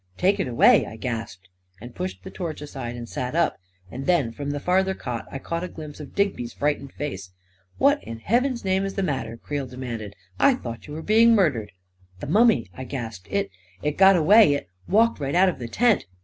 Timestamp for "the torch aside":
2.23-2.95